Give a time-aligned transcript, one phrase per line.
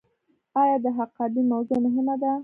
[0.61, 2.31] آیا د حقابې موضوع مهمه ده؟